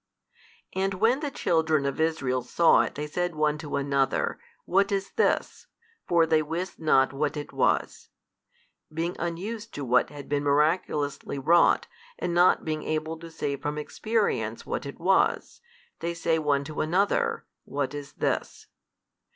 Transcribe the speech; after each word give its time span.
And 0.73 0.95
when 0.95 1.19
the 1.19 1.29
children 1.29 1.85
of 1.85 2.01
Israel 2.01 2.41
saw 2.41 2.81
it 2.81 2.95
they 2.95 3.05
said 3.05 3.35
one 3.35 3.59
to 3.59 3.75
another, 3.75 4.39
What 4.65 4.91
is 4.91 5.11
this? 5.11 5.67
for 6.07 6.25
they 6.25 6.41
wist 6.41 6.79
not 6.79 7.13
what 7.13 7.37
it 7.37 7.53
was; 7.53 8.09
being 8.91 9.15
unused 9.19 9.75
to 9.75 9.85
what 9.85 10.09
had 10.09 10.27
been 10.27 10.43
miraculously 10.43 11.37
wrought 11.37 11.85
and 12.17 12.33
not 12.33 12.65
being 12.65 12.81
able 12.81 13.19
to 13.19 13.29
say 13.29 13.55
from 13.57 13.77
experience 13.77 14.65
what 14.65 14.87
it 14.87 14.99
was, 14.99 15.61
they 15.99 16.15
say 16.15 16.39
one 16.39 16.63
to 16.63 16.81
another 16.81 17.45
What 17.65 17.93
is 17.93 18.13
this? 18.13 18.65